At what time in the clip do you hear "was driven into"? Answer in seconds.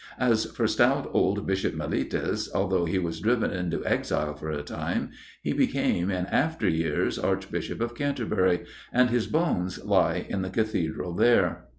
2.97-3.85